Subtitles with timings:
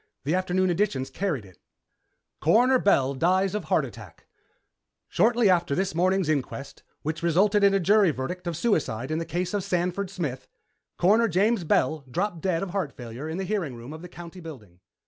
[0.23, 1.59] The afternoon editions carried it:
[2.39, 4.25] CORONER BELL DIES OF HEART ATTACK
[5.07, 9.25] Shortly after this morning's inquest, which resulted in a jury verdict of suicide in the
[9.25, 10.47] case of Sanford Smith,
[10.97, 14.39] Coroner James Bell dropped dead of heart failure in the hearing room of the County
[14.39, 14.79] building.